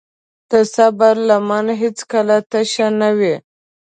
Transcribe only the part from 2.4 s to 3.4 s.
تشه نه وي.